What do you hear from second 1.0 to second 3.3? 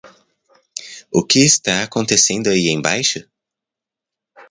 O que está acontecendo aí embaixo?